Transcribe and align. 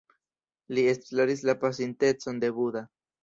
Li 0.77 0.85
esploris 0.93 1.45
la 1.51 1.55
pasintecon 1.65 2.43
de 2.45 2.53
Buda. 2.59 2.85